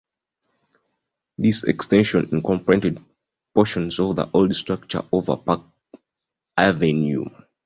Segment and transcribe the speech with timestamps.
[1.37, 2.99] This extension incorporated
[3.53, 5.61] portions of the old structure over Park
[6.57, 7.25] Avenue.